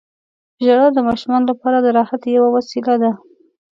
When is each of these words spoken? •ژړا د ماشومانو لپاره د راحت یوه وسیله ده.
•ژړا 0.65 0.87
د 0.93 0.97
ماشومانو 1.07 1.49
لپاره 1.51 1.77
د 1.81 1.87
راحت 1.97 2.21
یوه 2.35 2.49
وسیله 2.55 2.95
ده. 3.01 3.11